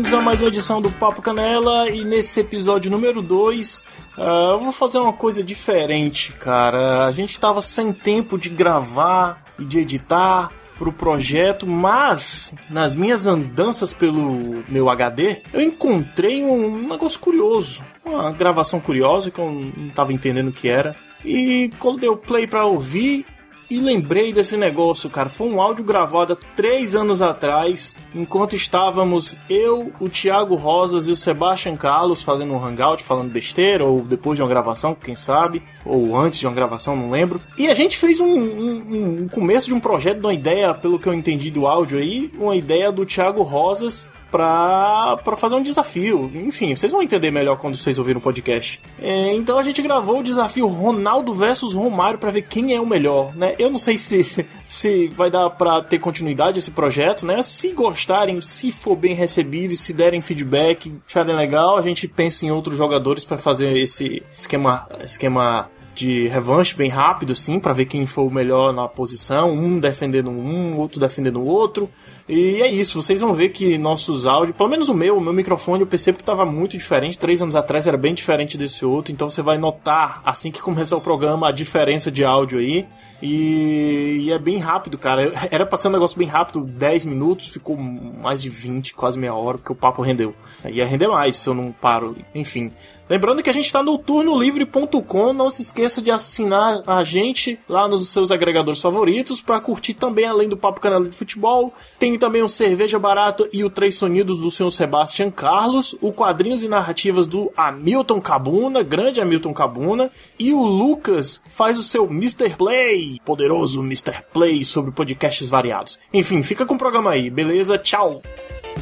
[0.00, 3.84] bem-vindos a mais uma edição do Papo Canela e nesse episódio número 2
[4.16, 7.04] uh, eu vou fazer uma coisa diferente, cara.
[7.04, 13.26] A gente tava sem tempo de gravar e de editar pro projeto, mas nas minhas
[13.26, 19.90] andanças pelo meu HD, eu encontrei um negócio curioso, uma gravação curiosa que eu não
[19.90, 20.96] tava entendendo o que era.
[21.22, 23.26] E quando deu play para ouvir,
[23.70, 25.28] e lembrei desse negócio, cara.
[25.28, 31.12] Foi um áudio gravado há três anos atrás, enquanto estávamos eu, o Thiago Rosas e
[31.12, 35.62] o Sebastian Carlos fazendo um hangout, falando besteira, ou depois de uma gravação, quem sabe,
[35.84, 37.40] ou antes de uma gravação, não lembro.
[37.56, 40.98] E a gente fez um, um, um começo de um projeto, de uma ideia, pelo
[40.98, 45.62] que eu entendi do áudio aí, uma ideia do Thiago Rosas pra, pra fazer um
[45.62, 46.30] desafio.
[46.34, 48.80] Enfim, vocês vão entender melhor quando vocês ouvirem o podcast.
[49.00, 52.86] É, então a gente gravou o desafio Ronaldo versus Romário para ver quem é o
[52.86, 53.54] melhor, né?
[53.58, 57.42] Eu não sei se, se vai dar pra ter continuidade esse projeto, né?
[57.42, 62.50] Se gostarem, se for bem recebido, se derem feedback, acharem legal, a gente pensa em
[62.50, 68.06] outros jogadores para fazer esse esquema, esquema de revanche bem rápido, assim, para ver quem
[68.06, 71.90] foi o melhor na posição, um defendendo um, outro defendendo o outro.
[72.30, 75.32] E é isso, vocês vão ver que nossos áudios, pelo menos o meu, o meu
[75.32, 77.18] microfone, eu percebo que estava muito diferente.
[77.18, 80.96] Três anos atrás era bem diferente desse outro, então você vai notar assim que começar
[80.96, 82.86] o programa a diferença de áudio aí.
[83.20, 85.32] E, e é bem rápido, cara.
[85.50, 89.34] Era pra ser um negócio bem rápido, 10 minutos, ficou mais de 20, quase meia
[89.34, 90.32] hora, porque o papo rendeu.
[90.64, 92.16] Ia render mais se eu não paro.
[92.32, 92.70] Enfim,
[93.10, 95.32] Lembrando que a gente está no turnolivre.com.
[95.32, 100.26] Não se esqueça de assinar a gente lá nos seus agregadores favoritos para curtir também,
[100.26, 101.74] além do Papo Canal de Futebol.
[101.98, 105.96] Tem também o Cerveja Barato e o Três Sonidos do senhor Sebastian Carlos.
[106.00, 110.08] O Quadrinhos e Narrativas do Hamilton Cabuna, grande Hamilton Cabuna.
[110.38, 112.50] E o Lucas faz o seu Mr.
[112.56, 114.22] Play, poderoso Mr.
[114.32, 115.98] Play sobre podcasts variados.
[116.14, 117.76] Enfim, fica com o programa aí, beleza?
[117.76, 118.22] Tchau!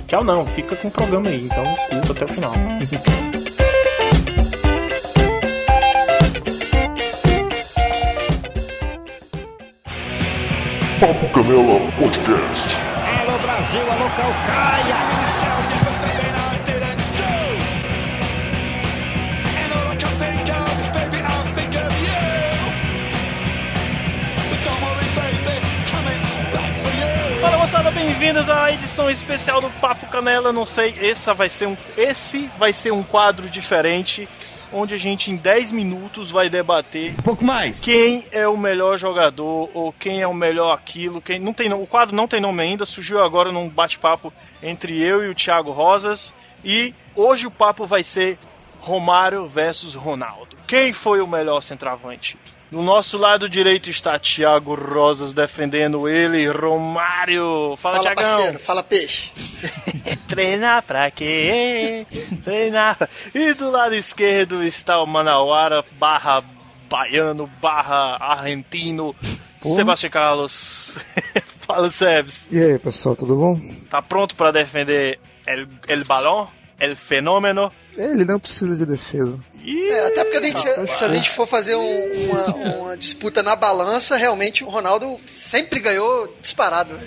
[0.06, 2.52] Tchau não, fica com o programa aí, então escuta até o final.
[11.00, 12.76] Papo Canela Podcast.
[13.20, 15.18] Alô Brasil, alô Calcaia.
[27.68, 30.52] Moçada, bem-vindos à edição especial do Papo Canela.
[30.52, 34.26] Não sei, essa vai ser um, esse vai ser um quadro diferente
[34.72, 38.98] onde a gente em 10 minutos vai debater um pouco mais quem é o melhor
[38.98, 42.62] jogador ou quem é o melhor aquilo, quem não tem o quadro não tem nome
[42.62, 46.32] ainda, surgiu agora num bate-papo entre eu e o Thiago Rosas
[46.64, 48.38] e hoje o papo vai ser
[48.80, 50.56] Romário versus Ronaldo.
[50.66, 52.38] Quem foi o melhor centroavante?
[52.70, 57.76] Do nosso lado direito está Thiago Rosas defendendo ele, Romário.
[57.78, 58.36] Fala, fala Thiagão.
[58.36, 59.32] parceiro, fala peixe.
[60.28, 62.06] Treinar pra quê?
[62.44, 62.98] Treinar.
[63.34, 66.44] E do lado esquerdo está o Manauara barra
[66.90, 69.14] baiano barra argentino.
[69.60, 69.74] Pô.
[69.74, 70.98] Sebastião Carlos.
[71.60, 72.48] Fala, Sebs.
[72.50, 73.58] E aí, pessoal, tudo bom?
[73.90, 76.48] Tá pronto para defender el, el balão?
[76.78, 77.72] El fenômeno?
[77.96, 79.40] Ele não precisa de defesa.
[79.66, 82.46] É, até porque que ser- se a gente for fazer um- uma,
[82.76, 86.98] uma disputa na balança, realmente o Ronaldo sempre ganhou disparado.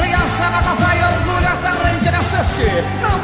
[0.00, 0.60] Criançada
[2.16, 2.70] assiste.
[3.02, 3.18] Não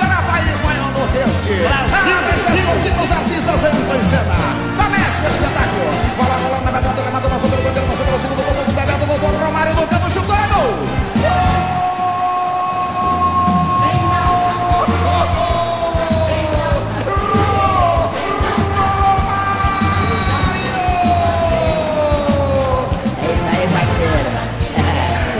[1.16, 2.46] maior no teste.
[2.66, 4.36] Apresenta os artistas entram em cena.
[4.76, 5.90] Começa o espetáculo.
[6.16, 9.06] Bola rolando na metade do gramado, passou pelo primeiro, passou pelo segundo, voltou de Bebeto,
[9.06, 11.06] voltou Romário no canto, chutou e gol.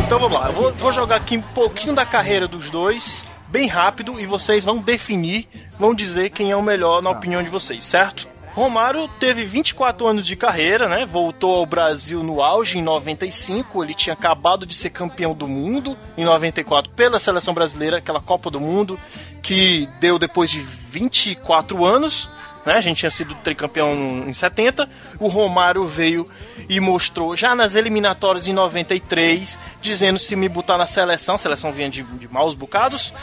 [0.06, 3.66] Então vamos lá, eu vou, vou jogar aqui um pouquinho da carreira dos dois, bem
[3.68, 5.48] rápido, e vocês vão definir,
[5.78, 8.28] vão dizer quem é o melhor na opinião de vocês, certo?
[8.54, 11.04] Romário teve 24 anos de carreira, né?
[11.04, 13.84] Voltou ao Brasil no auge em 95.
[13.84, 18.50] Ele tinha acabado de ser campeão do mundo em 94 pela seleção brasileira, aquela Copa
[18.50, 18.98] do Mundo
[19.42, 22.28] que deu depois de 24 anos
[22.66, 22.74] né?
[22.74, 23.94] A gente tinha sido tricampeão
[24.26, 24.88] em 70.
[25.20, 26.28] O Romário veio
[26.68, 31.72] e mostrou já nas eliminatórias em 93, dizendo se me botar na seleção, a seleção
[31.72, 33.14] vinha de, de maus bocados.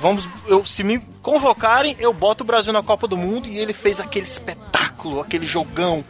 [0.00, 3.72] Vamos, eu, se me convocarem, eu boto o Brasil na Copa do Mundo e ele
[3.72, 6.04] fez aquele espetáculo, aquele jogão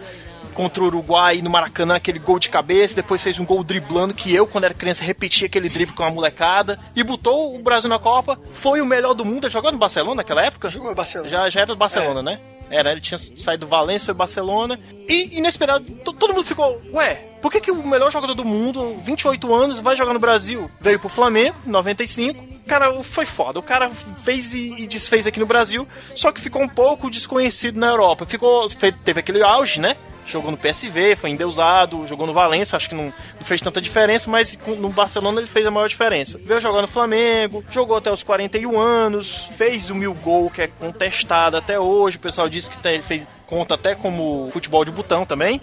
[0.54, 4.34] contra o Uruguai no Maracanã, aquele gol de cabeça, depois fez um gol driblando que
[4.34, 7.98] eu, quando era criança, repetia aquele drible com a molecada e botou o Brasil na
[7.98, 8.38] Copa.
[8.52, 9.48] Foi o melhor do mundo.
[9.48, 10.68] Jogou no Barcelona naquela época?
[10.68, 11.30] Jogou no Barcelona.
[11.30, 12.22] Já, já era do Barcelona, é.
[12.22, 12.40] né?
[12.72, 14.80] Era, ele tinha saído do Valência, foi Barcelona.
[15.06, 19.54] E, inesperado, todo mundo ficou, ué, por que, que o melhor jogador do mundo, 28
[19.54, 20.70] anos, vai jogar no Brasil?
[20.80, 22.62] Veio pro Flamengo, 95.
[22.66, 23.58] Cara, foi foda.
[23.58, 23.90] O cara
[24.24, 25.86] fez e, e desfez aqui no Brasil,
[26.16, 28.24] só que ficou um pouco desconhecido na Europa.
[28.24, 28.68] Ficou,
[29.04, 29.94] teve aquele auge, né?
[30.26, 34.30] Jogou no PSV, foi endeusado, jogou no Valência, acho que não, não, fez tanta diferença,
[34.30, 36.40] mas no Barcelona ele fez a maior diferença.
[36.44, 40.66] Veio jogar no Flamengo, jogou até os 41 anos, fez o mil gol que é
[40.66, 45.26] contestado até hoje, o pessoal disse que ele fez conta até como futebol de botão
[45.26, 45.60] também.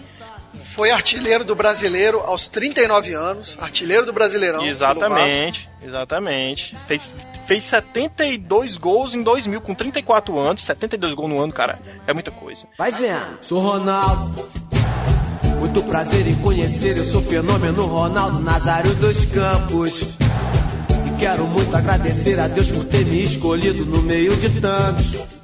[0.74, 4.64] Foi artilheiro do brasileiro aos 39 anos, artilheiro do Brasileirão.
[4.66, 6.76] Exatamente, exatamente.
[6.86, 7.12] Fez,
[7.46, 10.64] fez 72 gols em 2000 com 34 anos.
[10.64, 12.66] 72 gols no ano, cara, é muita coisa.
[12.76, 13.38] Vai vendo.
[13.42, 14.48] Sou Ronaldo.
[15.58, 20.00] Muito prazer em conhecer, eu sou fenômeno Ronaldo Nazário dos Campos.
[20.02, 25.39] E quero muito agradecer a Deus por ter me escolhido no meio de tantos.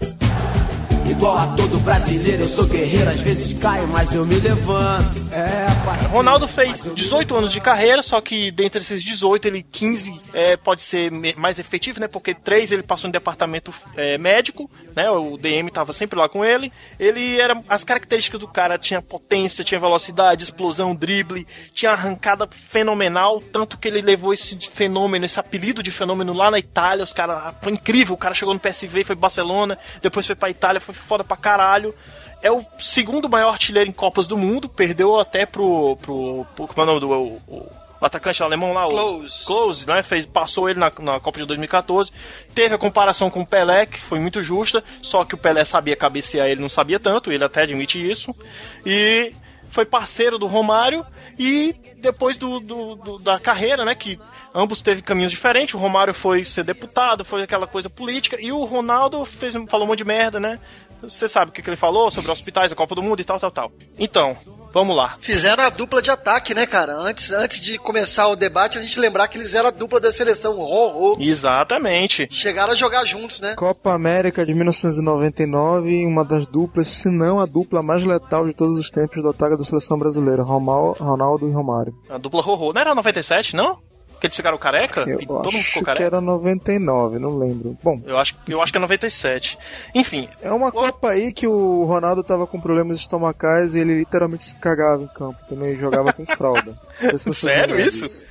[1.11, 5.17] Igual a todo brasileiro, eu sou guerreiro, às vezes caio, mas eu me levanto.
[5.33, 10.57] É, Ronaldo fez 18 anos de carreira, só que dentre esses 18, ele 15 é,
[10.57, 12.09] pode ser mais efetivo, né?
[12.09, 15.09] Porque 3 ele passou em departamento é, médico, né?
[15.11, 16.73] O DM estava sempre lá com ele.
[16.99, 17.61] Ele era.
[17.69, 23.87] As características do cara tinha potência, tinha velocidade, explosão, drible, tinha arrancada fenomenal, tanto que
[23.87, 27.05] ele levou esse fenômeno, esse apelido de fenômeno lá na Itália.
[27.05, 30.81] Os cara, foi incrível, o cara chegou no PSV, foi Barcelona, depois foi pra Itália,
[30.81, 31.95] foi foda pra caralho.
[32.47, 35.97] É o segundo maior artilheiro em Copas do Mundo, perdeu até pro.
[35.97, 37.11] pro, pro como é o nome do.
[37.11, 37.69] O, o,
[38.01, 39.43] o atacante alemão lá, Close.
[39.43, 40.01] o Close, né?
[40.01, 42.13] Fez, passou ele na, na Copa de 2014.
[42.55, 45.97] Teve a comparação com o Pelé, que foi muito justa, só que o Pelé sabia
[45.97, 48.33] cabecear, ele não sabia tanto, ele até admite isso.
[48.85, 49.33] E
[49.69, 51.05] foi parceiro do Romário
[51.39, 54.19] e depois do, do, do, da carreira, né, que
[54.55, 55.75] ambos teve caminhos diferentes.
[55.75, 59.89] O Romário foi ser deputado, foi aquela coisa política, e o Ronaldo fez, falou um
[59.89, 60.59] monte de merda, né?
[61.03, 63.39] Você sabe o que, que ele falou sobre hospitais, a Copa do Mundo e tal,
[63.39, 63.73] tal, tal.
[63.99, 64.37] Então,
[64.77, 65.17] Vamos lá.
[65.19, 66.93] Fizeram a dupla de ataque, né, cara?
[66.93, 70.13] Antes, antes de começar o debate, a gente lembrar que eles eram a dupla da
[70.13, 70.55] seleção.
[71.19, 72.29] Exatamente.
[72.31, 73.55] Chegaram a jogar juntos, né?
[73.55, 78.79] Copa América de 1999, uma das duplas, se não a dupla mais letal de todos
[78.79, 80.43] os tempos do ataque da seleção brasileira.
[80.43, 80.99] Ronaldo
[81.49, 81.95] e Romário.
[82.09, 82.73] A dupla Rorô.
[82.73, 83.79] Não era 97, não?
[84.21, 85.03] Que eles ficaram careca?
[85.07, 86.03] Eu e todo mundo ficou careca?
[86.03, 87.77] que era 99, não lembro.
[87.83, 89.59] Bom, eu acho, eu acho que é 97.
[89.95, 90.29] Enfim.
[90.41, 90.73] É uma o...
[90.73, 95.09] Copa aí que o Ronaldo tava com problemas estomacais e ele literalmente se cagava em
[95.09, 95.39] campo.
[95.47, 96.79] Também jogava com fralda.
[97.19, 98.27] Se Sério isso?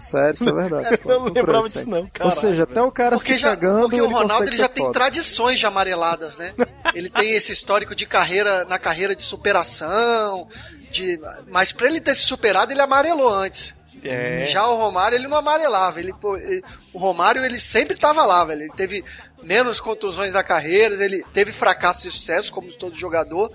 [0.00, 0.98] Sério, isso é verdade.
[1.04, 4.00] eu não lembrava disso não, Ou seja, até o cara porque se já, cagando, Porque
[4.00, 4.94] o Ronaldo ele já tem foda.
[4.94, 6.54] tradições de amareladas, né?
[6.94, 10.48] ele tem esse histórico de carreira, na carreira de superação,
[10.90, 11.20] de...
[11.48, 13.74] mas pra ele ter se superado, ele amarelou antes.
[14.02, 14.46] É.
[14.46, 16.00] Já o Romário, ele não amarelava.
[16.00, 18.62] Ele, pô, ele, o Romário, ele sempre estava lá, velho.
[18.62, 19.04] Ele teve
[19.42, 23.52] menos contusões da carreira, ele teve fracasso de sucesso, como todo jogador,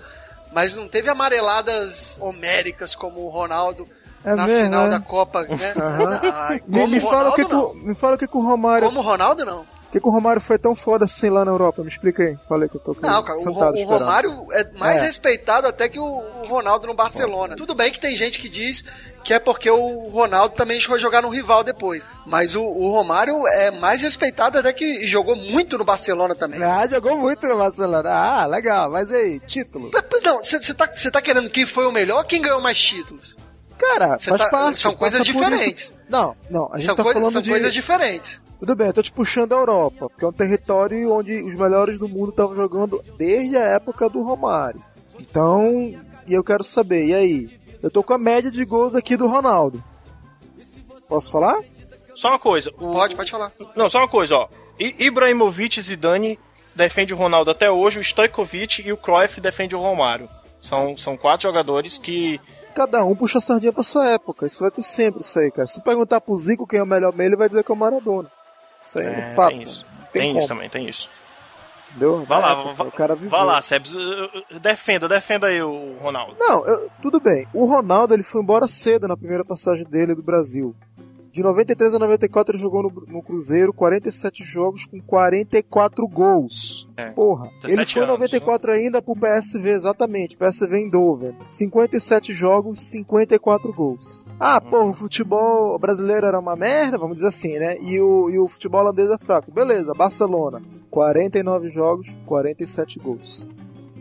[0.52, 3.88] mas não teve amareladas homéricas como o Ronaldo
[4.26, 4.90] é na mesmo, final é?
[4.90, 5.74] da Copa, né?
[5.78, 8.88] Ah, me, me, fala que que, me fala o que, que o Romário.
[8.88, 9.58] Como o Ronaldo, não.
[9.58, 11.80] Por que, que o Romário foi tão foda assim lá na Europa?
[11.82, 12.36] Me explica aí.
[12.48, 15.06] Falei que eu tô com Não, cara, o, o Romário é mais é.
[15.06, 17.54] respeitado até que o, o Ronaldo no Barcelona.
[17.54, 18.84] Tudo bem que tem gente que diz
[19.22, 22.02] que é porque o Ronaldo também foi jogar no rival depois.
[22.26, 26.62] Mas o, o, Romário é mais respeitado até que jogou muito no Barcelona também.
[26.62, 28.10] Ah, jogou muito no Barcelona.
[28.10, 28.90] Ah, legal.
[28.90, 29.90] Mas aí, título?
[30.24, 33.36] Não, você tá, tá querendo quem foi o melhor quem ganhou mais títulos?
[33.88, 34.80] Cara, Cê faz tá, parte.
[34.80, 35.94] São coisas diferentes.
[36.08, 37.50] Não, não, a gente são tá coisa, falando são de...
[37.50, 38.40] coisas diferentes.
[38.58, 41.98] Tudo bem, eu tô te puxando a Europa, porque é um território onde os melhores
[41.98, 44.82] do mundo estavam jogando desde a época do Romário.
[45.20, 45.94] Então,
[46.26, 47.60] e eu quero saber, e aí?
[47.82, 49.82] Eu tô com a média de gols aqui do Ronaldo.
[51.06, 51.60] Posso falar?
[52.14, 52.70] Só uma coisa.
[52.78, 52.92] O...
[52.92, 53.52] Pode, pode falar.
[53.76, 54.48] Não, só uma coisa, ó.
[54.78, 56.38] Ibrahimovic e Zidane
[56.74, 60.28] defende o Ronaldo até hoje, o Stojkovic e o Cruyff defende o Romário.
[60.62, 62.40] São, são quatro jogadores que
[62.76, 64.46] cada um puxa a sardinha pra sua época.
[64.46, 65.66] Isso vai ter sempre isso aí, cara.
[65.66, 67.74] Se tu perguntar pro Zico quem é o melhor meio, ele vai dizer que é
[67.74, 68.30] o Maradona.
[68.84, 69.52] Isso aí é, é fato.
[69.52, 71.08] Tem isso, tem, tem isso também, tem isso.
[71.90, 72.24] Entendeu?
[72.24, 73.30] Vai lá, época, vai, o cara viveu.
[73.30, 73.96] vai lá, Sebs,
[74.60, 76.36] defenda, defenda aí o Ronaldo.
[76.38, 77.48] Não, eu, tudo bem.
[77.54, 80.76] O Ronaldo ele foi embora cedo na primeira passagem dele do Brasil.
[81.36, 86.88] De 93 a 94 ele jogou no, no Cruzeiro, 47 jogos com 44 gols.
[86.96, 87.10] É.
[87.10, 87.50] Porra.
[87.62, 90.34] Ele foi em 94 anos, ainda pro PSV, exatamente.
[90.34, 91.34] PSV em Dover.
[91.46, 94.24] 57 jogos, 54 gols.
[94.40, 94.70] Ah, hum.
[94.70, 97.76] porra, o futebol brasileiro era uma merda, vamos dizer assim, né?
[97.82, 99.52] E o, e o futebol holandês é fraco.
[99.52, 100.62] Beleza, Barcelona.
[100.88, 103.46] 49 jogos, 47 gols.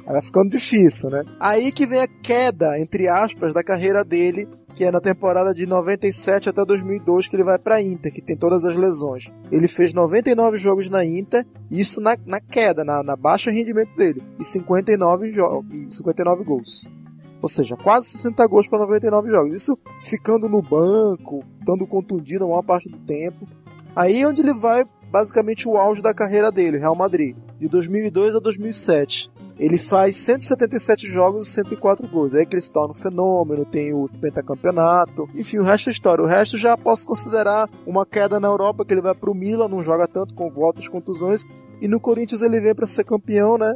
[0.08, 1.26] Aí vai ficando difícil, né?
[1.38, 5.66] Aí que vem a queda, entre aspas, da carreira dele, que é na temporada de
[5.66, 9.32] 97 até 2002 que ele vai pra Inter, que tem todas as lesões.
[9.50, 14.22] Ele fez 99 jogos na Inter, isso na, na queda, na, na baixa rendimento dele,
[14.38, 15.66] e 59, jogos,
[15.96, 16.90] 59 gols.
[17.42, 19.54] Ou seja, quase 60 gols para 99 jogos.
[19.54, 23.48] Isso ficando no banco, estando contundido a maior parte do tempo.
[23.96, 24.84] Aí é onde ele vai
[25.16, 29.32] basicamente o auge da carreira dele, Real Madrid, de 2002 a 2007.
[29.58, 32.34] Ele faz 177 jogos e 104 gols.
[32.34, 35.30] É aí que ele se torna um fenômeno, tem o pentacampeonato.
[35.34, 36.22] Enfim, o resto é história.
[36.22, 39.82] O resto já posso considerar uma queda na Europa, que ele vai pro Milan, não
[39.82, 41.46] joga tanto com voltas, contusões.
[41.80, 43.74] E no Corinthians ele vem para ser campeão, né?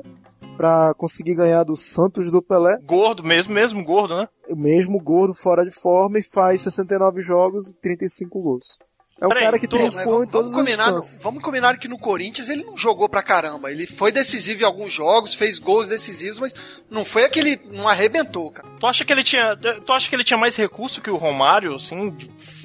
[0.58, 2.80] Pra conseguir ganhar do Santos do Pelé.
[2.86, 4.28] Gordo mesmo, mesmo gordo, né?
[4.50, 8.78] O mesmo gordo, fora de forma, e faz 69 jogos e 35 gols.
[9.22, 11.22] É um Peraí, cara que tu- triunfou em todas vamos as combinar, instâncias.
[11.22, 13.70] vamos combinar que no Corinthians ele não jogou pra caramba.
[13.72, 16.56] Ele foi decisivo em alguns jogos, fez gols decisivos, mas
[16.90, 17.60] não foi aquele.
[17.72, 18.68] não arrebentou, cara.
[18.80, 19.58] Tu acha que ele tinha.
[19.58, 22.16] Tu acha que ele tinha mais recurso que o Romário, assim,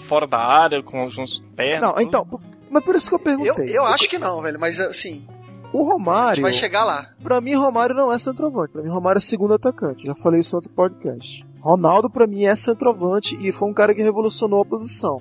[0.07, 1.81] fora da área, com os uns pernas?
[1.81, 2.03] Não, tudo?
[2.03, 3.77] então, mas por isso que eu Eu, perguntei.
[3.77, 5.25] eu acho que não, velho, mas assim,
[5.73, 7.09] O a gente Romário, vai chegar lá.
[7.21, 8.73] pra mim, Romário não é centroavante.
[8.73, 10.07] Pra mim, Romário é segundo atacante.
[10.07, 11.45] Já falei isso no outro podcast.
[11.61, 15.21] Ronaldo, pra mim, é centroavante e foi um cara que revolucionou a posição.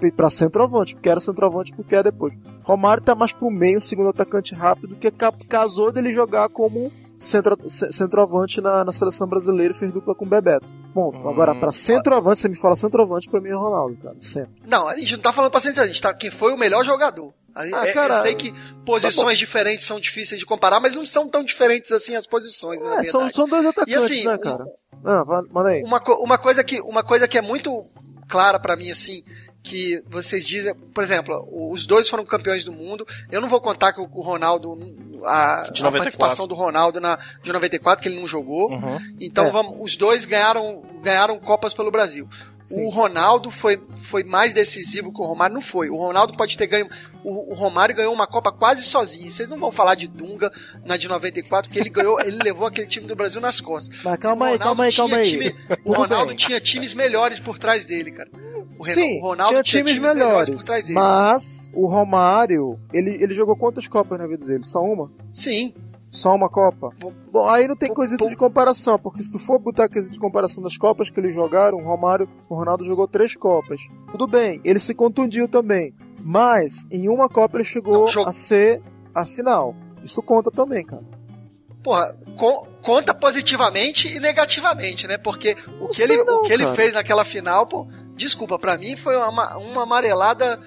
[0.00, 2.34] Pe- Pra centroavante, porque era centroavante porque é depois.
[2.62, 7.56] Romário tá mais pro meio, segundo atacante rápido, que ca- casou dele jogar como centro,
[7.68, 10.66] ce- centroavante na, na seleção brasileira e fez dupla com o Bebeto.
[10.94, 11.28] Bom, Hum.
[11.28, 14.16] agora pra centroavante, você me fala centroavante, pra mim é Ronaldo, cara.
[14.20, 14.52] Sempre.
[14.66, 16.84] Não, a gente não tá falando pra centro, a gente tá quem foi o melhor
[16.84, 17.32] jogador.
[17.54, 18.54] Ah, é- cara, eu sei que
[18.84, 22.98] posições diferentes são difíceis de comparar, mas não são tão diferentes assim as posições, né,
[23.00, 24.64] É, são, são dois atacantes, assim, né, um- cara?
[25.04, 25.82] Ah, vai- manda aí.
[25.82, 27.84] uma, uma coisa que uma coisa que é muito
[28.28, 29.24] clara pra mim assim
[29.68, 33.06] que vocês dizem, por exemplo, os dois foram campeões do mundo.
[33.30, 34.72] Eu não vou contar que o Ronaldo
[35.24, 35.98] a, De a 94.
[35.98, 38.70] participação do Ronaldo na de 94 que ele não jogou.
[38.70, 38.98] Uhum.
[39.20, 39.50] Então É.
[39.50, 42.28] vamos, os dois ganharam ganharam copas pelo Brasil.
[42.64, 42.84] Sim.
[42.84, 45.88] O Ronaldo foi, foi mais decisivo que o Romário, não foi.
[45.88, 46.86] O Ronaldo pode ter ganho.
[47.24, 49.30] O, o Romário ganhou uma Copa quase sozinho.
[49.30, 50.52] Vocês não vão falar de Dunga
[50.84, 53.96] na de 94, porque ele ganhou, ele levou aquele time do Brasil nas costas.
[54.04, 55.52] Mas calma O aí, Ronaldo calma aí, calma tinha aí.
[55.52, 56.36] time- o Ronaldo bem.
[56.36, 58.28] tinha times melhores por trás dele, cara.
[58.78, 60.64] O Sim, Ronaldo tinha times melhores.
[60.64, 60.92] dele.
[60.94, 64.62] Mas o Romário, ele, ele jogou quantas Copas na vida dele?
[64.64, 65.10] Só uma?
[65.32, 65.74] Sim.
[66.10, 66.90] Só uma Copa?
[67.30, 67.92] Bom, aí não tem
[68.24, 68.30] bom.
[68.30, 71.76] de comparação, porque se tu for botar quesito de comparação das Copas que eles jogaram,
[71.78, 73.80] o Romário, o Ronaldo jogou três Copas.
[74.10, 75.92] Tudo bem, ele se contundiu também.
[76.20, 78.80] Mas em uma Copa ele chegou Não, a ser
[79.14, 79.74] a final.
[80.02, 81.02] Isso conta também, cara.
[81.82, 85.16] Porra, co- conta positivamente e negativamente, né?
[85.18, 87.86] Porque o que ele, não, o que ele fez naquela final, pô,
[88.18, 90.58] desculpa, pra mim foi uma, uma amarelada,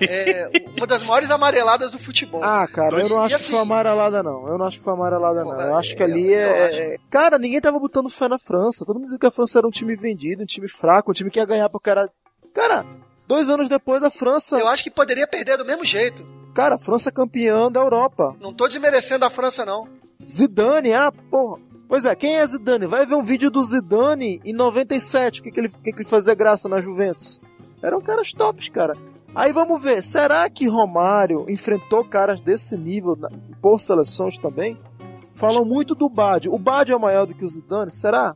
[0.00, 2.42] é, uma das maiores amareladas do futebol.
[2.44, 4.46] Ah, cara, Dois- eu não acho que assim- foi amarelada, não.
[4.46, 5.60] Eu não acho que foi amarelada, não.
[5.60, 6.94] Eu acho que ali é.
[6.94, 8.84] é- Cara, ninguém tava botando fé na França.
[8.84, 11.30] Todo mundo dizia que a França era um time vendido, um time fraco, um time
[11.30, 12.08] que ia ganhar porque era.
[12.54, 12.84] Cara,
[13.26, 14.58] dois anos depois a França.
[14.58, 16.22] Eu acho que poderia perder do mesmo jeito.
[16.54, 18.34] Cara, a França é campeã da Europa.
[18.40, 19.88] Não tô desmerecendo a França, não.
[20.26, 21.60] Zidane, ah, porra.
[21.88, 22.86] Pois é, quem é Zidane?
[22.86, 25.40] Vai ver um vídeo do Zidane em 97.
[25.40, 27.40] O que, que, ele, que, que ele fazia graça na Juventus?
[27.82, 28.94] Eram caras tops, cara.
[29.34, 33.30] Aí vamos ver, será que Romário enfrentou caras desse nível na-
[33.62, 34.78] por seleções também?
[35.34, 36.52] Falam muito do Badio.
[36.52, 37.90] O Badio é maior do que o Zidane?
[37.92, 38.34] Será?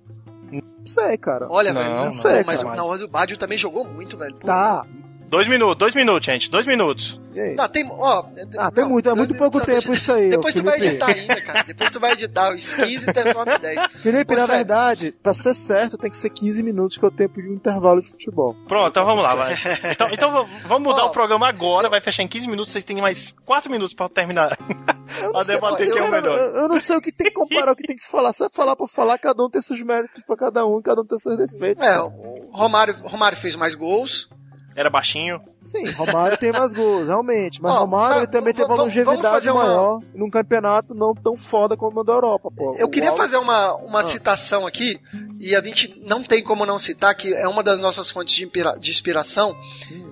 [0.50, 1.46] Não sei, cara.
[1.50, 2.76] Olha, Não, velho, não, não, sei, mas cara.
[2.76, 4.34] não, mas o Badio também jogou muito, velho.
[4.36, 4.86] Pô, Tá.
[5.32, 6.50] Dois minutos, dois minutos, gente.
[6.50, 7.18] Dois minutos.
[7.34, 7.54] E aí?
[7.54, 8.22] Não, tem, ó,
[8.58, 11.06] Ah, tem não, muito, é muito pouco tempo deixa- isso aí, Depois tu vai editar
[11.06, 11.62] ainda, cara.
[11.62, 13.92] Depois tu vai editar os 15 e transforma em 10.
[14.02, 17.10] Felipe, Pô, na verdade, pra ser certo, tem que ser 15 minutos, que é o
[17.10, 18.54] tempo de um intervalo de futebol.
[18.68, 19.54] Pronto, então vamos lá, vai.
[19.90, 23.00] Então, então vamos mudar Ó, o programa agora, vai fechar em 15 minutos, vocês têm
[23.00, 24.54] mais 4 minutos pra terminar.
[25.22, 26.38] Eu Pra sei, debater eu, quem é o melhor.
[26.38, 28.32] Eu, eu não sei o que tem que comparar, o que tem que falar.
[28.34, 31.06] Se é falar por falar, cada um tem seus méritos pra cada um, cada um
[31.06, 31.82] tem seus defeitos.
[31.84, 34.28] É, o Romário, Romário fez mais gols.
[34.74, 35.40] Era baixinho.
[35.60, 37.60] Sim, Romário tem mais gols, realmente.
[37.60, 41.76] Mas Ó, Romário tá, também tem uma longevidade uma- maior num campeonato não tão foda
[41.76, 42.74] como o da Europa, pô.
[42.78, 44.04] Eu queria O- fazer uma, uma Ah.
[44.04, 44.98] citação aqui,
[45.38, 48.44] e a gente não tem como não citar, que é uma das nossas fontes de,
[48.44, 49.54] inspira- de inspiração.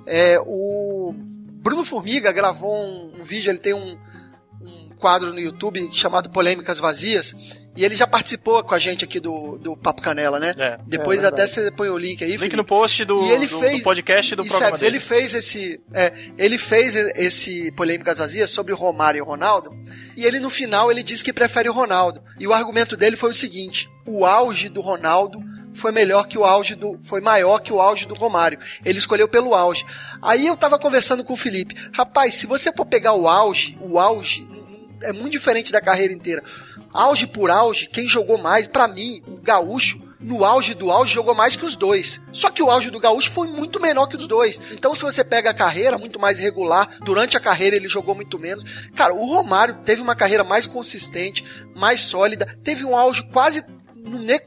[0.07, 1.14] É, o
[1.62, 3.97] Bruno Formiga gravou um, um vídeo, ele tem um,
[4.62, 7.35] um quadro no YouTube chamado Polêmicas Vazias,
[7.77, 10.55] e ele já participou com a gente aqui do, do Papo Canela, né?
[10.59, 10.79] É.
[10.87, 12.57] Depois É até você põe o link aí, Link Felipe.
[12.57, 14.97] no post do, E ele do, fez- do podcast do E, programa Sebs, dele.
[14.97, 19.71] ele fez esse é, ele fez esse polêmicas vazias sobre o Romário e o Ronaldo
[20.17, 23.31] e ele no final ele disse que prefere o Ronaldo e o argumento dele foi
[23.31, 25.41] o seguinte o auge do Ronaldo
[25.73, 29.29] foi melhor que o auge do foi maior que o auge do Romário ele escolheu
[29.29, 29.87] pelo auge
[30.21, 33.99] aí eu tava conversando com o Felipe rapaz se você for pegar o auge o
[33.99, 34.47] auge
[35.02, 36.42] é muito diferente da carreira inteira.
[36.92, 41.35] Auge por auge, quem jogou mais, para mim, o Gaúcho, no auge do auge, jogou
[41.35, 42.21] mais que os dois.
[42.33, 44.61] Só que o auge do Gaúcho foi muito menor que os dois.
[44.73, 48.38] Então, se você pega a carreira, muito mais regular, durante a carreira ele jogou muito
[48.38, 48.64] menos.
[48.95, 53.64] Cara, o Romário teve uma carreira mais consistente, mais sólida, teve um auge quase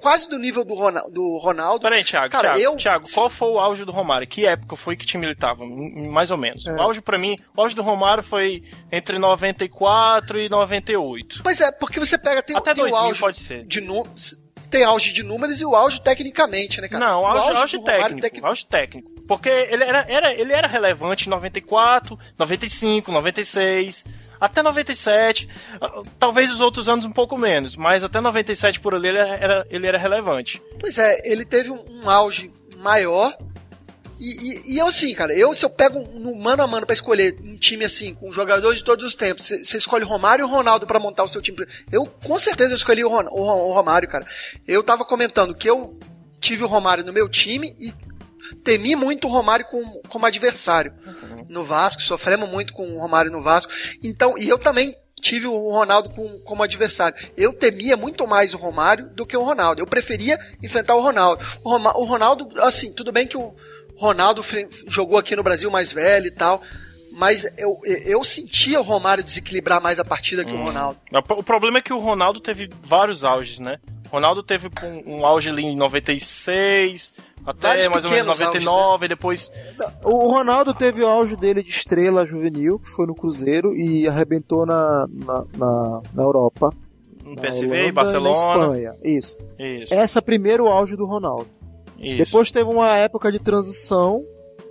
[0.01, 1.11] quase do nível do Ronaldo.
[1.11, 1.81] Do Ronaldo.
[1.81, 2.77] Peraí, Thiago, Cara, Thiago, eu...
[2.77, 4.27] Thiago, qual foi o auge do Romário?
[4.27, 5.65] Que época foi que time ele tava?
[5.65, 6.67] Mais ou menos.
[6.67, 6.71] É.
[6.71, 11.41] O auge para mim, o auge do Romário foi entre 94 e 98.
[11.43, 13.65] Pois é, porque você pega tem, Até tem 2000 o auge pode ser.
[13.65, 17.03] de números tem auge de números e o auge tecnicamente, né, cara?
[17.03, 18.43] Não, o auge, o auge, auge técnico, tec...
[18.43, 19.11] auge técnico.
[19.27, 24.05] Porque ele era, era, ele era relevante em 94, 95, 96
[24.43, 25.47] até 97,
[26.19, 29.87] talvez os outros anos um pouco menos, mas até 97 por ali ele era, ele
[29.87, 30.61] era relevante.
[30.77, 33.33] Pois é, ele teve um auge maior.
[34.19, 36.93] E, e, e eu assim, cara, eu se eu pego no mano a mano para
[36.93, 40.85] escolher um time assim, com jogadores de todos os tempos, você escolhe Romário ou Ronaldo
[40.85, 41.65] para montar o seu time.
[41.89, 44.25] Eu com certeza eu escolhi o, Ron, o, o Romário, cara.
[44.67, 45.97] Eu tava comentando que eu
[46.41, 47.93] tive o Romário no meu time e
[48.61, 50.93] temi muito o Romário como, como adversário
[51.49, 53.71] no Vasco, sofremos muito com o Romário no Vasco.
[54.03, 57.17] Então, e eu também tive o Ronaldo com, como adversário.
[57.37, 59.81] Eu temia muito mais o Romário do que o Ronaldo.
[59.81, 61.43] Eu preferia enfrentar o Ronaldo.
[61.63, 63.55] O Ronaldo, assim, tudo bem que o
[63.95, 64.43] Ronaldo
[64.87, 66.61] jogou aqui no Brasil mais velho e tal,
[67.13, 70.61] mas eu, eu sentia o Romário desequilibrar mais a partida que hum.
[70.61, 70.99] o Ronaldo.
[71.29, 73.77] O problema é que o Ronaldo teve vários auges, né?
[74.09, 77.13] Ronaldo teve um, um auge ali em 96,
[77.45, 79.07] até Vários mais ou menos 99, auges, né?
[79.07, 79.51] depois.
[80.03, 84.65] O Ronaldo teve o auge dele de estrela juvenil, que foi no Cruzeiro, e arrebentou
[84.65, 86.71] na, na, na, na Europa.
[87.23, 88.29] No PSV, Holanda, Barcelona.
[88.29, 89.37] Na Espanha, isso.
[89.57, 89.93] isso.
[89.93, 91.47] Essa é primeiro auge do Ronaldo.
[91.99, 92.17] Isso.
[92.17, 94.23] Depois teve uma época de transição.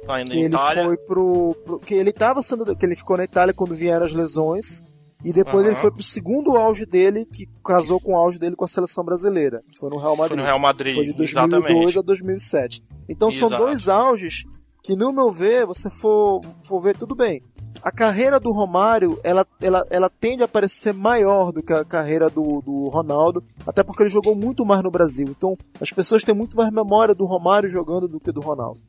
[0.07, 0.85] Tá que ele Itália.
[0.85, 1.79] foi pro, pro.
[1.79, 2.76] que ele tava sendo.
[2.76, 4.83] que ele ficou na Itália quando vieram as lesões.
[5.25, 5.73] E depois uhum.
[5.73, 9.05] ele foi pro segundo auge dele, que casou com o auge dele com a seleção
[9.05, 9.61] brasileira.
[9.69, 10.29] Que foi no Real Madrid.
[10.31, 10.95] Foi no Real Madrid.
[10.95, 11.99] Foi de 2002 exatamente.
[11.99, 12.83] a 2007.
[13.09, 13.49] Então Exato.
[13.49, 14.45] são dois auges
[14.83, 17.41] que, no meu ver, você for, for ver tudo bem.
[17.81, 22.29] A carreira do Romário, ela, ela, ela tende a parecer maior do que a carreira
[22.29, 25.27] do, do Ronaldo, até porque ele jogou muito mais no Brasil.
[25.29, 28.81] Então, as pessoas têm muito mais memória do Romário jogando do que do Ronaldo.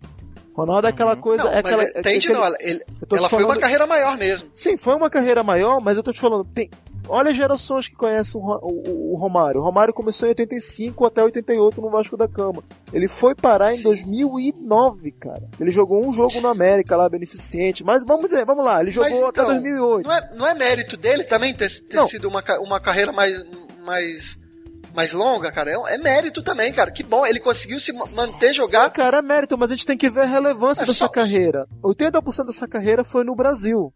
[0.54, 1.22] Ronaldo é aquela uhum.
[1.22, 1.44] coisa.
[1.44, 2.46] Não, é aquela, é entende, aquele, não.
[2.46, 4.50] Ela, ele, ela foi uma carreira maior mesmo.
[4.54, 6.70] Sim, foi uma carreira maior, mas eu tô te falando, tem,
[7.08, 9.60] olha as gerações que conhecem o, o, o, Romário.
[9.60, 12.64] O Romário começou em 85 até 88 no Vasco da Cama.
[12.92, 13.84] Ele foi parar em Sim.
[13.84, 15.44] 2009, cara.
[15.60, 17.84] Ele jogou um jogo no América lá, beneficente.
[17.84, 20.06] Mas vamos dizer, vamos lá, ele jogou mas, até então, 2008.
[20.06, 23.44] Não é, não é mérito dele também ter, ter sido uma, uma carreira mais.
[23.84, 24.43] mais
[24.94, 26.92] mais longa, cara, é, é, mérito também, cara.
[26.92, 28.86] Que bom, ele conseguiu se manter jogar.
[28.86, 31.10] Sim, cara, é mérito, mas a gente tem que ver a relevância é, dessa só...
[31.10, 31.68] carreira.
[31.84, 33.94] 80% dessa carreira foi no Brasil.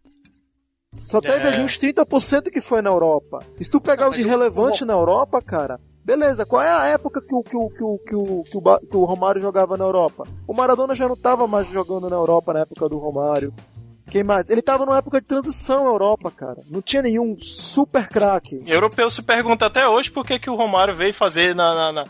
[1.04, 1.48] Só teve é.
[1.48, 3.44] ali uns 30% que foi na Europa.
[3.58, 4.86] E se tu pegar Não, o de relevante o...
[4.86, 8.14] na Europa, cara, beleza, qual é a época que o, que o, que o, que
[8.14, 10.26] o, que o, que o Romário jogava na Europa?
[10.46, 13.52] O Maradona já não estava mais jogando na Europa na época do Romário.
[14.10, 14.48] Quem mais?
[14.48, 16.60] Ele tava numa época de transição na Europa, cara.
[16.70, 18.62] Não tinha nenhum super craque.
[18.66, 22.04] Europeu se pergunta até hoje por que, que o Romário veio fazer na, na, na,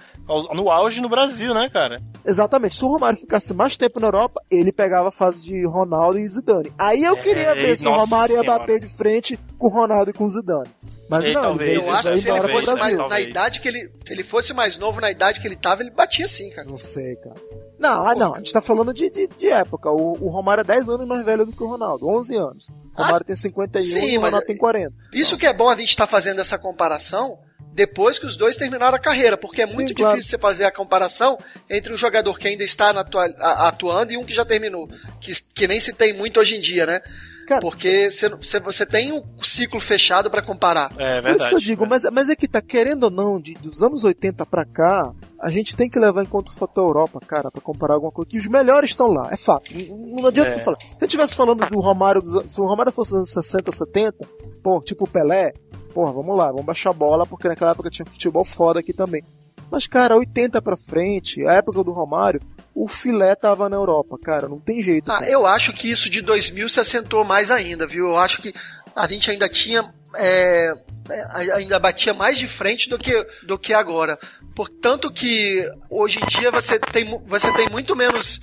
[0.55, 1.99] no auge no Brasil, né, cara?
[2.25, 2.77] Exatamente.
[2.77, 6.29] Se o Romário ficasse mais tempo na Europa, ele pegava a fase de Ronaldo e
[6.29, 6.73] Zidane.
[6.79, 8.59] Aí eu é, queria ver se o Romário ia senhora.
[8.59, 10.71] bater de frente com o Ronaldo e com o Zidane.
[11.09, 14.23] Mas não, talvez, eu acho que se ele fosse mais, na idade que ele, ele
[14.23, 16.69] fosse mais novo, na idade que ele tava, ele batia sim, cara.
[16.69, 17.37] Não sei, cara.
[17.79, 19.91] Não, ah, não, a gente tá falando de, de, de época.
[19.91, 22.69] O, o, Romário é 10 anos mais velho do que o Ronaldo, 11 anos.
[22.69, 24.93] O Romário ah, tem 51 sim, e o Ronaldo tem 40.
[25.13, 27.39] Isso que é bom a gente estar tá fazendo essa comparação
[27.73, 30.23] depois que os dois terminaram a carreira, porque é muito sim, difícil claro.
[30.23, 31.39] você fazer a comparação
[31.71, 34.89] entre um jogador que ainda está atuando e um que já terminou,
[35.21, 37.01] que, que nem se tem muito hoje em dia, né?
[37.49, 38.29] Cara, Porque você,
[38.61, 40.93] você tem um ciclo fechado para comparar.
[40.99, 41.23] É verdade.
[41.23, 43.83] Por isso que eu digo, mas, mas é que tá querendo ou não, de, dos
[43.83, 47.51] anos 80 para cá, a gente tem que levar em conta o fator Europa, cara,
[47.51, 48.29] para comparar alguma coisa.
[48.29, 49.71] Que os melhores estão lá, é fato.
[49.73, 50.53] Não, adianta é.
[50.53, 50.77] tu falar.
[50.79, 54.29] Se eu estivesse falando do Romário, se o Romário fosse nos anos 60, 70,
[54.63, 55.55] pô, tipo o Pelé,
[55.95, 59.25] porra, vamos lá, vamos baixar a bola, porque naquela época tinha futebol foda aqui também.
[59.71, 62.43] Mas, cara, 80 pra frente, a época do Romário,
[62.81, 65.11] o filé tava na Europa, cara, não tem jeito.
[65.11, 68.11] Ah, eu acho que isso de 2000 se assentou mais ainda, viu?
[68.11, 68.55] Eu acho que
[68.95, 69.93] a gente ainda tinha.
[70.15, 70.75] É,
[71.11, 74.17] é ainda batia mais de frente do que, do que agora.
[74.55, 78.41] Portanto que hoje em dia você tem, você tem muito menos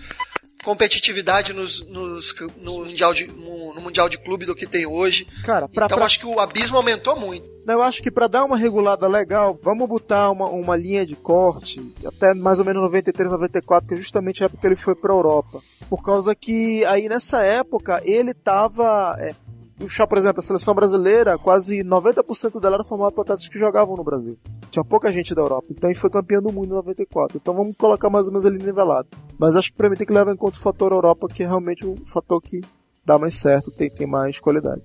[0.65, 3.54] competitividade nos, nos, no, mundial de, no
[3.85, 5.27] Mundial de Clube do que tem hoje.
[5.43, 6.05] Cara, pra, então pra...
[6.05, 7.55] acho que o abismo aumentou muito.
[7.67, 11.81] Eu acho que para dar uma regulada legal, vamos botar uma, uma linha de corte
[12.05, 15.11] até mais ou menos 93, 94, que é justamente a época que ele foi para
[15.11, 15.61] Europa.
[15.89, 19.15] Por causa que aí nessa época ele tava.
[19.19, 19.33] É,
[19.77, 23.95] puxar, por exemplo, a seleção brasileira, quase 90% dela era formada por atletas que jogavam
[23.95, 24.37] no Brasil.
[24.69, 25.67] Tinha pouca gente da Europa.
[25.69, 27.37] Então ele foi campeão do mundo em 94.
[27.37, 29.07] Então vamos colocar mais ou menos ali nivelado.
[29.37, 31.47] Mas acho que pra mim tem que levar em conta o fator Europa, que é
[31.47, 32.61] realmente o fator que
[33.05, 34.81] dá mais certo, tem, tem mais qualidade.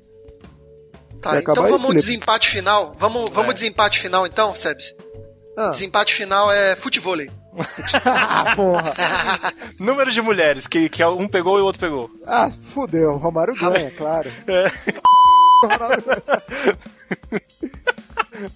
[1.20, 2.94] Tá, então vamos aí, desempate final.
[2.98, 3.54] Vamos, vamos é.
[3.54, 4.94] desempate final então, Sebs?
[5.56, 5.70] Ah.
[5.70, 7.30] Desempate final é futevôlei.
[8.04, 8.94] ah, porra.
[9.78, 12.11] Número de mulheres que, que um pegou e o outro pegou.
[12.26, 13.12] Ah, fudeu.
[13.12, 14.30] O Romário ganha, claro.
[14.46, 14.70] É.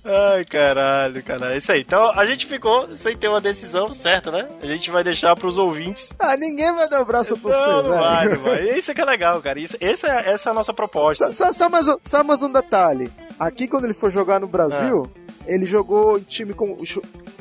[0.05, 1.55] Ai, caralho, caralho.
[1.55, 1.81] É isso aí.
[1.81, 4.49] Então a gente ficou sem ter uma decisão certa, né?
[4.62, 6.14] A gente vai deixar pros ouvintes.
[6.18, 8.79] Ah, ninguém vai dar o braço a torcer, não, não vai, não vai.
[8.79, 9.59] Isso é que é legal, cara.
[9.59, 11.33] Isso, essa, é, essa é a nossa proposta.
[11.33, 13.11] Só, só, mais, um, só mais um detalhe.
[13.38, 15.20] Aqui, quando ele for jogar no Brasil, ah.
[15.47, 16.77] ele jogou em time com.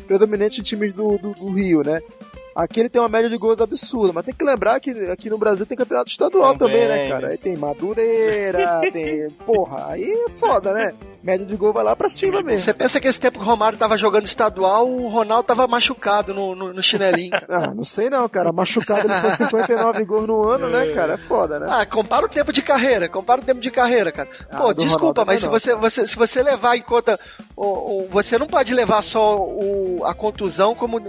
[0.08, 2.02] predominante em times do, do, do Rio, né?
[2.56, 5.38] Aqui ele tem uma média de gols absurda, mas tem que lembrar que aqui no
[5.38, 7.28] Brasil tem campeonato estadual também, também né, cara?
[7.30, 9.30] Aí tem Madureira, tem.
[9.46, 10.94] Porra, aí é foda, né?
[11.24, 12.60] média de gol vai lá pra cima mesmo.
[12.60, 16.34] Você pensa que esse tempo que o Romário tava jogando estadual, o Ronaldo tava machucado
[16.34, 17.32] no, no, no chinelinho.
[17.50, 18.52] ah, não sei não, cara.
[18.52, 21.14] Machucado ele fez 59 gols no ano, né, cara?
[21.14, 21.68] É foda, né?
[21.70, 24.28] Ah, compara o tempo de carreira, compara o tempo de carreira, cara.
[24.52, 27.18] Ah, Pô, desculpa, mas se você, você, se você levar em conta.
[27.56, 31.00] O, o, você não pode levar só o, a contusão como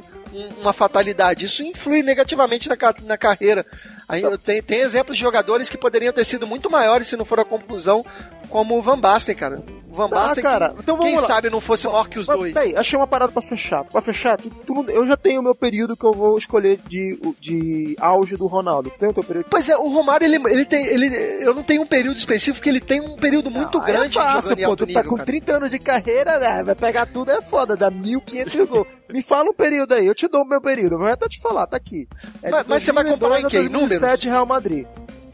[0.61, 1.44] uma fatalidade.
[1.44, 3.64] Isso influi negativamente na, na carreira.
[4.09, 7.40] Aí tem, tem exemplos de jogadores que poderiam ter sido muito maiores se não for
[7.40, 8.05] a conclusão,
[8.49, 9.62] como o Van Basten, cara.
[9.95, 10.75] Van tá, Basten, cara.
[10.79, 11.27] Então vamos quem lá.
[11.27, 12.53] sabe não fosse maior que os mas, dois.
[12.53, 13.85] Peraí, achei uma parada pra fechar.
[13.85, 17.19] Pra fechar, tu, tu, eu já tenho o meu período que eu vou escolher de,
[17.41, 18.91] de auge do Ronaldo.
[18.91, 19.47] Tem o teu período?
[19.49, 20.87] Pois é, o Romário, ele, ele tem.
[20.87, 21.07] Ele,
[21.41, 24.19] eu não tenho um período específico, ele tem um período muito ah, grande.
[24.19, 24.77] É fácil, pô.
[24.77, 25.27] Tu tá nível, com cara.
[25.27, 26.63] 30 anos de carreira, né?
[26.63, 28.87] Vai pegar tudo, é foda, dá 1.500 gols.
[29.09, 30.99] Me fala um período aí, eu te dou o meu período.
[30.99, 32.09] Vou até te falar, tá aqui.
[32.43, 33.69] É mas, mas você vai comparar em quem?
[33.69, 34.25] Números?
[34.25, 34.87] Real Madrid.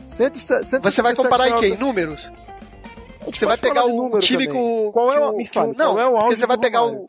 [0.08, 0.30] 100,
[0.82, 1.76] você vai comparar em quem?
[1.76, 2.30] Números?
[3.26, 4.62] Você vai pegar o time também.
[4.62, 4.90] com.
[4.92, 5.36] Qual é o.
[5.36, 7.06] Me fala, não, é o auge você vai pegar o.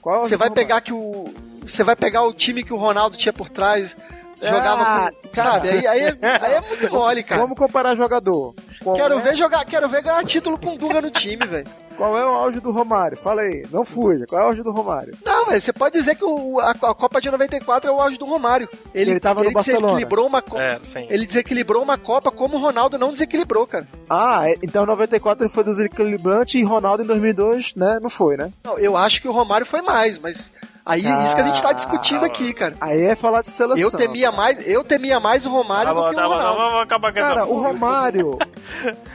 [0.00, 1.32] Qual é o você vai pegar que o.
[1.62, 3.96] Você vai pegar o time que o Ronaldo tinha por trás.
[4.40, 5.52] Jogava ah, com, cara.
[5.52, 5.68] sabe?
[5.68, 7.42] Aí, aí, é, aí é muito mole, cara.
[7.42, 8.54] Vamos comparar jogador.
[8.96, 9.20] Quero é?
[9.20, 11.66] ver jogar, quero ver ganhar título com o Dunga no time, velho.
[12.00, 13.14] Qual é o auge do Romário?
[13.14, 14.24] Fala aí, não fuja.
[14.26, 15.12] Qual é o auge do Romário?
[15.22, 18.16] Não, velho, você pode dizer que o, a, a, Copa de 94 é o auge
[18.16, 18.66] do Romário.
[18.94, 19.88] Ele, ele tava ele no Barcelona.
[19.88, 23.86] Desequilibrou uma é, ele desequilibrou uma Copa como o Ronaldo não desequilibrou, cara.
[24.08, 27.98] Ah, é, então em 94 ele foi desequilibrante e Ronaldo em 2002, né?
[28.00, 28.50] Não foi, né?
[28.64, 30.50] Não, eu acho que o Romário foi mais, mas
[30.90, 32.74] Aí ah, isso que a gente tá discutindo aqui, cara.
[32.80, 33.80] Aí é falar de seleção.
[33.80, 36.58] Eu temia mais, eu temia mais o Romário tá do que tá o Ronaldo.
[36.58, 38.38] Bom, vamos acabar com essa Cara, o Romário.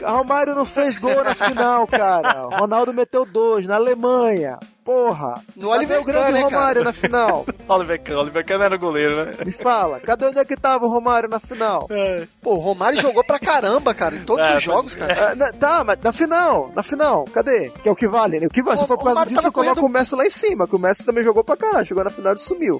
[0.01, 2.47] o Romário não fez gol na final, cara.
[2.47, 4.57] O Ronaldo meteu dois na Alemanha.
[4.85, 5.41] Porra!
[5.55, 7.43] No Oliver o grande né, Romário na final?
[7.67, 9.31] Oliver Kahn, Oliver Kahn era goleiro, né?
[9.43, 11.87] Me fala, cadê onde é que tava o Romário na final?
[11.89, 12.27] É.
[12.39, 15.11] Pô, o Romário jogou pra caramba, cara, em todos é, os jogos, cara.
[15.11, 17.71] É, na, tá, mas na final, na final, cadê?
[17.81, 18.45] Que é o que vale, né?
[18.45, 19.85] O que vale, se for por causa disso, coloca correndo...
[19.87, 22.35] o Messi lá em cima, que o Messi também jogou pra caralho, chegou na final
[22.35, 22.79] e sumiu.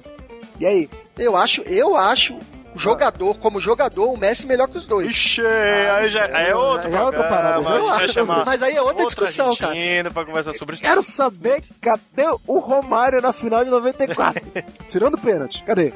[0.60, 0.88] E aí?
[1.18, 2.38] Eu acho, eu acho
[2.76, 5.08] jogador, como jogador, o Messi melhor que os dois.
[5.08, 7.62] Ixi, ah, aí já é outro, é outra parada.
[8.44, 9.74] Mas aí é outra, outra discussão, cara.
[10.12, 14.42] Pra conversar sobre Quero saber cadê o Romário na final de 94?
[14.88, 15.92] Tirando o pênalti, cadê?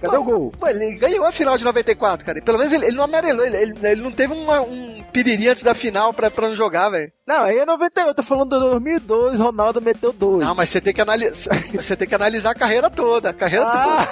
[0.00, 0.52] Cadê o gol?
[0.58, 2.42] Pô, ele ganhou a final de 94, cara.
[2.42, 5.62] Pelo menos ele, ele não amarelou, ele, ele, ele não teve uma, um piriri antes
[5.62, 7.10] da final pra, pra não jogar, velho.
[7.26, 10.44] Não, aí é 98, eu tô falando de 2002, Ronaldo meteu dois.
[10.44, 13.66] Não, mas você tem que analisar, você tem que analisar a carreira toda, a carreira
[13.66, 14.06] ah.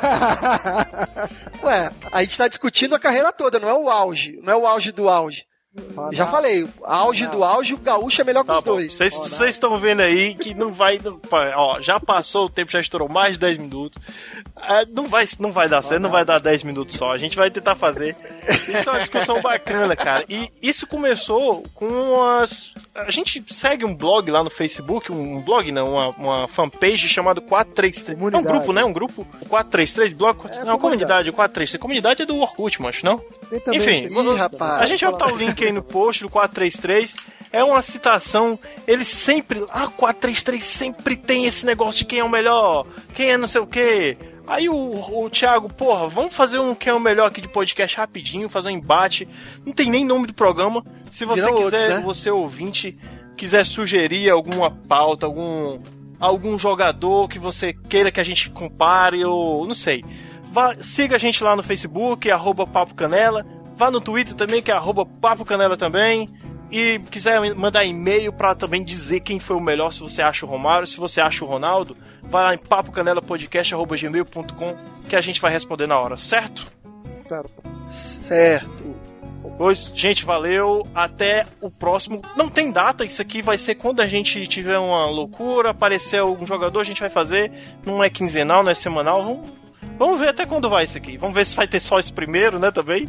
[0.85, 1.31] toda.
[1.69, 4.67] Ué, a gente tá discutindo a carreira toda, não é o auge, não é o
[4.67, 5.45] auge do auge.
[6.13, 8.75] Já falei, auge do auge, o gaúcho é melhor que tá os bom.
[8.75, 8.95] dois.
[8.95, 11.01] Vocês estão vendo aí que não vai.
[11.57, 14.01] Ó, já passou o tempo, já estourou mais de 10 minutos.
[14.69, 17.13] É, não, vai, não vai dar certo, não vai dar 10 minutos só.
[17.13, 18.17] A gente vai tentar fazer.
[18.49, 20.25] Isso é uma discussão bacana, cara.
[20.29, 22.73] E isso começou com as.
[22.95, 27.43] A gente segue um blog lá no Facebook, um blog não, uma, uma fanpage chamado
[27.43, 28.19] 433.
[28.19, 28.47] Comunidade.
[28.47, 28.85] É um grupo, né?
[28.85, 29.27] Um grupo.
[29.49, 30.39] 433 blog.
[30.49, 31.81] É, não, comunidade, 433.
[31.81, 33.21] Comunidade é do Orkut, acho, não?
[33.73, 37.17] Enfim, Ih, rapaz, a gente vai botar o link aí no post do 433
[37.55, 38.59] é uma citação.
[38.87, 39.65] Ele sempre.
[39.71, 43.61] Ah, 433 sempre tem esse negócio de quem é o melhor, quem é não sei
[43.61, 44.17] o quê.
[44.47, 47.97] Aí o, o Thiago, porra, vamos fazer um que é o melhor aqui de podcast
[47.97, 49.27] rapidinho, fazer um embate.
[49.65, 50.85] Não tem nem nome do programa.
[51.11, 52.03] Se você Vira quiser, outros, né?
[52.05, 52.99] você ouvinte,
[53.37, 55.79] quiser sugerir alguma pauta, algum
[56.21, 60.05] algum jogador que você queira que a gente compare ou não sei.
[60.53, 63.45] Vá, siga a gente lá no Facebook, arroba Papo Canela.
[63.77, 66.29] Vá no Twitter também, que é arroba Papo Canela também.
[66.71, 70.49] E quiser mandar e-mail para também dizer quem foi o melhor, se você acha o
[70.49, 71.97] Romário, se você acha o Ronaldo,
[72.29, 74.77] vai lá em papocanelapodcast.gmail.com
[75.09, 76.67] que a gente vai responder na hora, certo?
[76.99, 77.63] Certo.
[77.91, 78.95] Certo.
[79.57, 80.87] Pois, gente, valeu.
[80.95, 82.23] Até o próximo.
[82.37, 86.47] Não tem data, isso aqui vai ser quando a gente tiver uma loucura, aparecer algum
[86.47, 87.53] jogador, a gente vai fazer.
[87.87, 89.23] Não é quinzenal, não é semanal.
[89.23, 89.53] Vamos,
[89.99, 91.17] vamos ver até quando vai isso aqui.
[91.17, 93.09] Vamos ver se vai ter só esse primeiro, né, também.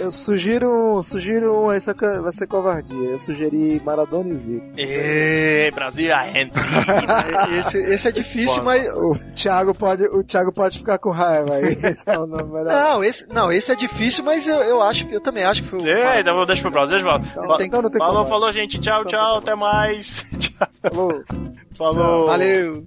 [0.00, 3.10] Eu sugiro, sugiro, essa vai ser covardia.
[3.10, 4.66] Eu sugeri Maradona e Zico.
[4.76, 6.26] Ê, Brasil, a
[7.58, 11.54] esse, esse é difícil, Bom, mas o Thiago pode, o Thiago pode ficar com raiva
[11.54, 11.76] aí.
[12.02, 15.44] Então, não, não, esse, não, esse é difícil, mas eu, eu acho que eu também
[15.44, 15.88] acho que foi.
[15.88, 17.26] É, então deixa pro Brasil, Valdo.
[17.30, 18.78] Então, então não tem falou, falou, gente.
[18.80, 20.24] Tchau, então, tchau, até mais.
[20.38, 20.68] Tchau.
[20.82, 21.24] Falou.
[21.76, 22.26] Falou.
[22.26, 22.84] Valeu.